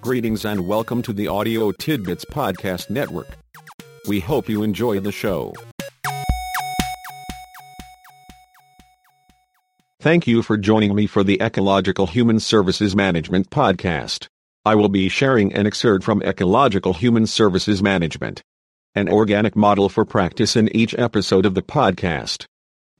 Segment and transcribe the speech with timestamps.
[0.00, 3.26] Greetings and welcome to the Audio Tidbits Podcast Network.
[4.06, 5.52] We hope you enjoy the show.
[10.00, 14.28] Thank you for joining me for the Ecological Human Services Management Podcast.
[14.64, 18.40] I will be sharing an excerpt from Ecological Human Services Management,
[18.94, 22.46] an organic model for practice in each episode of the podcast.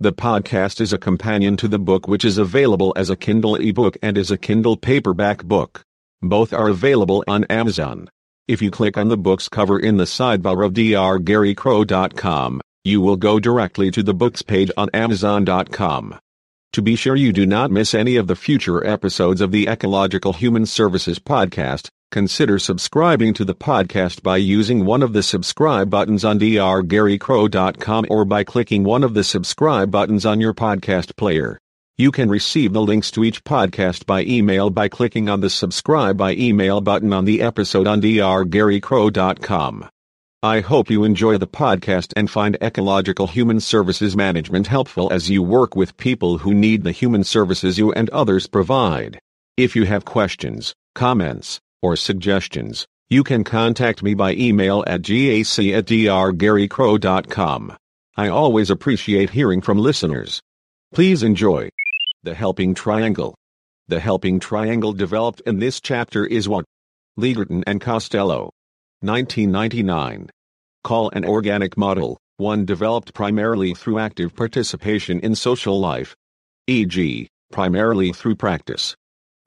[0.00, 3.96] The podcast is a companion to the book which is available as a Kindle ebook
[4.02, 5.84] and as a Kindle paperback book.
[6.22, 8.08] Both are available on Amazon.
[8.48, 13.38] If you click on the book's cover in the sidebar of drgarycrow.com, you will go
[13.38, 16.18] directly to the books page on amazon.com.
[16.72, 20.32] To be sure you do not miss any of the future episodes of the Ecological
[20.32, 26.24] Human Services podcast, consider subscribing to the podcast by using one of the subscribe buttons
[26.24, 31.58] on drgarycrow.com or by clicking one of the subscribe buttons on your podcast player.
[32.00, 36.16] You can receive the links to each podcast by email by clicking on the subscribe
[36.16, 39.88] by email button on the episode on drgarycrow.com.
[40.40, 45.42] I hope you enjoy the podcast and find ecological human services management helpful as you
[45.42, 49.18] work with people who need the human services you and others provide.
[49.56, 55.58] If you have questions, comments, or suggestions, you can contact me by email at gac
[55.74, 57.76] at drgarycrow.com.
[58.16, 60.40] I always appreciate hearing from listeners.
[60.94, 61.70] Please enjoy.
[62.22, 63.34] The Helping Triangle.
[63.86, 66.64] The Helping Triangle developed in this chapter is what?
[67.18, 68.50] Legerton and Castelloe.
[69.00, 70.28] 1999.
[70.84, 76.16] Call an organic model, one developed primarily through active participation in social life.
[76.66, 78.96] E.g., primarily through practice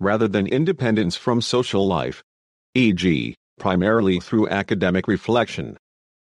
[0.01, 2.23] rather than independence from social life.
[2.73, 5.77] E.g., primarily through academic reflection.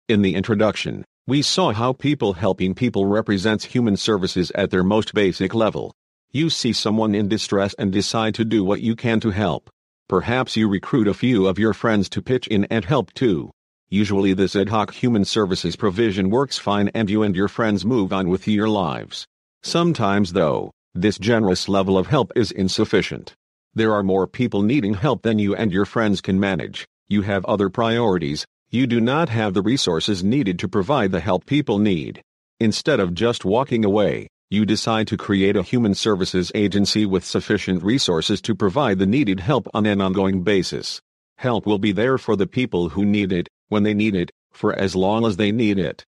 [0.09, 5.13] In the introduction, we saw how people helping people represents human services at their most
[5.13, 5.93] basic level.
[6.31, 9.67] You see someone in distress and decide to do what you can to help.
[10.07, 13.49] Perhaps you recruit a few of your friends to pitch in and help too.
[13.89, 18.13] Usually this ad hoc human services provision works fine and you and your friends move
[18.13, 19.25] on with your lives.
[19.63, 23.33] Sometimes though, this generous level of help is insufficient.
[23.73, 26.87] There are more people needing help than you and your friends can manage.
[27.07, 28.45] You have other priorities.
[28.69, 32.21] You do not have the resources needed to provide the help people need.
[32.59, 37.83] Instead of just walking away, you decide to create a human services agency with sufficient
[37.83, 40.99] resources to provide the needed help on an ongoing basis.
[41.37, 44.73] Help will be there for the people who need it, when they need it, for
[44.73, 46.03] as long as they need it.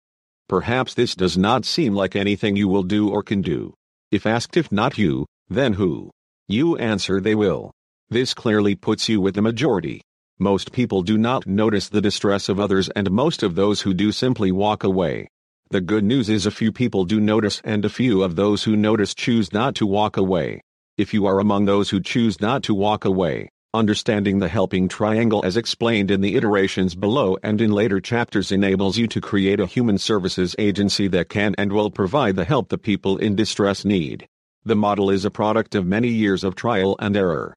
[0.48, 3.74] Perhaps this does not seem like anything you will do or can do.
[4.10, 6.10] If asked if not you, then who?
[6.48, 7.70] You answer they will.
[8.08, 10.00] This clearly puts you with the majority.
[10.38, 14.10] Most people do not notice the distress of others and most of those who do
[14.10, 15.28] simply walk away.
[15.72, 18.74] The good news is a few people do notice and a few of those who
[18.74, 20.62] notice choose not to walk away.
[20.98, 25.44] If you are among those who choose not to walk away, understanding the helping triangle
[25.44, 29.66] as explained in the iterations below and in later chapters enables you to create a
[29.66, 34.26] human services agency that can and will provide the help the people in distress need.
[34.64, 37.54] The model is a product of many years of trial and error.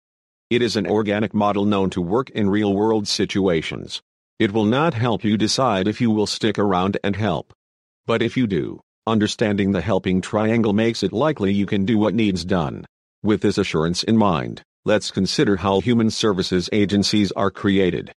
[0.51, 4.03] It is an organic model known to work in real world situations.
[4.37, 7.51] It will not help you decide if you will stick around and help.
[8.05, 12.13] But if you do, understanding the helping triangle makes it likely you can do what
[12.13, 12.85] needs done.
[13.23, 18.11] With this assurance in mind, let's consider how human services agencies are created.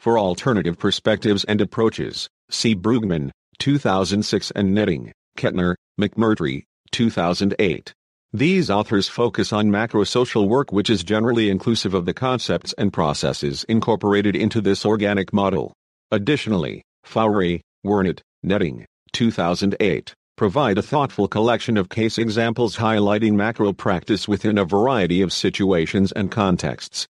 [0.00, 7.92] For alternative perspectives and approaches, see Brueggemann, 2006 and Netting, Kettner, McMurtry, 2008.
[8.32, 13.64] These authors focus on macro-social work which is generally inclusive of the concepts and processes
[13.68, 15.72] incorporated into this organic model.
[16.10, 18.84] Additionally, Fauri, Wernet, Netting,
[19.18, 25.32] 2008, provide a thoughtful collection of case examples highlighting macro practice within a variety of
[25.32, 27.08] situations and contexts.